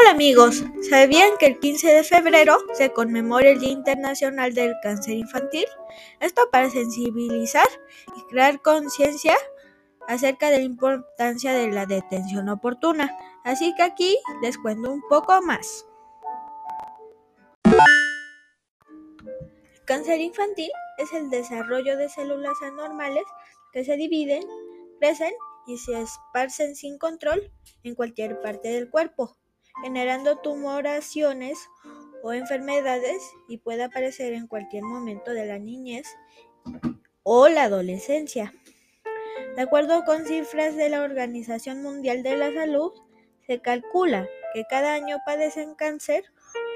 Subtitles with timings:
[0.00, 5.14] Hola amigos, ¿sabían que el 15 de febrero se conmemora el Día Internacional del Cáncer
[5.14, 5.66] Infantil?
[6.20, 7.66] Esto para sensibilizar
[8.16, 9.36] y crear conciencia
[10.08, 13.14] acerca de la importancia de la detención oportuna.
[13.44, 15.86] Así que aquí les cuento un poco más.
[17.64, 17.74] El
[19.84, 23.24] cáncer infantil es el desarrollo de células anormales
[23.72, 24.44] que se dividen,
[24.98, 25.34] crecen
[25.66, 29.39] y se esparcen sin control en cualquier parte del cuerpo
[29.82, 31.68] generando tumoraciones
[32.22, 36.06] o enfermedades y puede aparecer en cualquier momento de la niñez
[37.22, 38.52] o la adolescencia.
[39.56, 42.92] De acuerdo con cifras de la Organización Mundial de la Salud,
[43.46, 46.24] se calcula que cada año padecen cáncer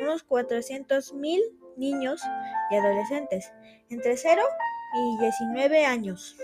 [0.00, 1.40] unos 400.000
[1.76, 2.22] niños
[2.70, 3.52] y adolescentes
[3.90, 4.42] entre 0
[4.94, 6.36] y 19 años.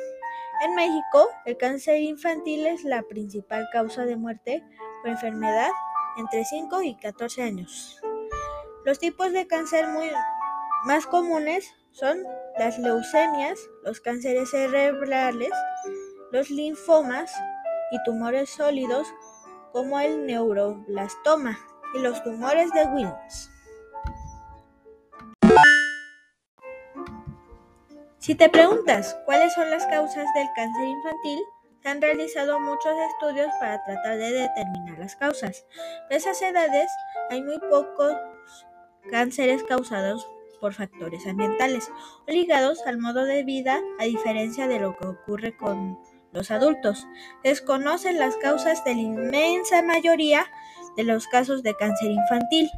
[0.63, 4.63] En México, el cáncer infantil es la principal causa de muerte
[5.03, 5.71] por enfermedad
[6.17, 8.01] entre 5 y 14 años.
[8.85, 10.11] Los tipos de cáncer muy
[10.85, 12.19] más comunes son
[12.59, 15.51] las leucemias, los cánceres cerebrales,
[16.33, 17.33] los linfomas
[17.91, 19.09] y tumores sólidos
[19.73, 21.59] como el neuroblastoma
[21.95, 23.51] y los tumores de Wilms.
[28.19, 31.41] Si te preguntas cuáles son las causas del cáncer infantil,
[31.83, 35.67] se han realizado muchos estudios para tratar de determinar las causas.
[36.09, 36.91] De esas edades
[37.31, 38.15] hay muy pocos
[39.11, 40.27] cánceres causados
[40.61, 41.91] por factores ambientales
[42.29, 45.99] o ligados al modo de vida, a diferencia de lo que ocurre con
[46.33, 47.07] los adultos.
[47.43, 50.47] Desconocen las causas de la inmensa mayoría
[50.97, 52.71] de los casos de cáncer infantil.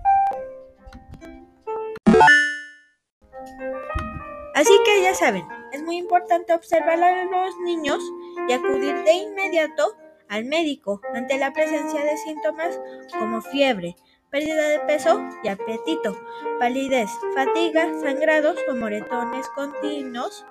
[4.55, 8.01] Así que ya saben, es muy importante observar a los niños
[8.49, 9.97] y acudir de inmediato
[10.29, 12.81] al médico ante la presencia de síntomas
[13.19, 13.97] como fiebre,
[14.31, 16.17] pérdida de peso y apetito,
[16.59, 20.47] palidez, fatiga, sangrados o moretones continuos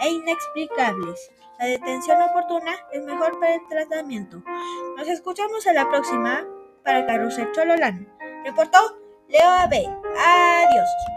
[0.00, 1.30] e inexplicables.
[1.58, 4.42] La detención oportuna es mejor para el tratamiento.
[4.96, 6.46] Nos escuchamos en la próxima
[6.84, 8.08] para Carrusel Chololán.
[8.44, 8.78] Reportó
[9.28, 9.72] Leo AB.
[9.72, 11.13] Adiós.